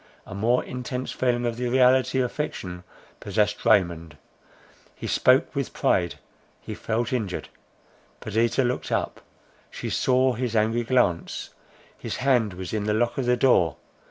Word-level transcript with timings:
A 0.25 0.33
more 0.33 0.63
intense 0.63 1.11
feeling 1.11 1.45
of 1.45 1.57
the 1.57 1.67
reality 1.67 2.21
of 2.21 2.31
fiction 2.31 2.83
possessed 3.19 3.63
Raymond. 3.63 4.17
He 4.95 5.05
spoke 5.05 5.53
with 5.53 5.73
pride; 5.73 6.15
he 6.59 6.73
felt 6.73 7.13
injured. 7.13 7.49
Perdita 8.19 8.63
looked 8.63 8.91
up; 8.91 9.21
she 9.69 9.91
saw 9.91 10.33
his 10.33 10.55
angry 10.55 10.83
glance; 10.85 11.51
his 11.95 12.15
hand 12.15 12.53
was 12.55 12.73
on 12.73 12.85
the 12.85 12.95
lock 12.95 13.19
of 13.19 13.27
the 13.27 13.37
door. 13.37 13.75